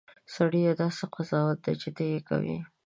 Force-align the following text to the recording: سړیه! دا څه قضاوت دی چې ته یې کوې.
سړیه! 0.33 0.71
دا 0.79 0.87
څه 0.97 1.05
قضاوت 1.15 1.57
دی 1.65 1.73
چې 1.81 1.89
ته 1.95 2.03
یې 2.11 2.19
کوې. 2.29 2.57